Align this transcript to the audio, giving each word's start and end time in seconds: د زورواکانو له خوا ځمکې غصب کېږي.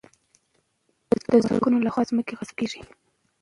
د 1.29 1.31
زورواکانو 1.43 1.83
له 1.85 1.89
خوا 1.93 2.03
ځمکې 2.09 2.37
غصب 2.39 2.55
کېږي. 2.59 2.81